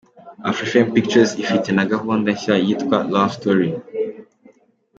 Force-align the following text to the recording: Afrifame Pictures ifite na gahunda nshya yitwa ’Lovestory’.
Afrifame 0.49 0.89
Pictures 0.95 1.31
ifite 1.43 1.69
na 1.73 1.83
gahunda 1.91 2.27
nshya 2.35 2.55
yitwa 2.65 2.97
’Lovestory’. 3.11 3.69